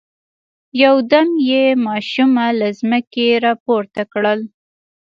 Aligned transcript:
يودم 0.83 1.29
يې 1.49 1.65
ماشومه 1.87 2.45
له 2.59 2.67
ځمکې 2.79 3.27
را 3.43 3.53
پورته 3.65 4.01
کړل. 4.13 4.39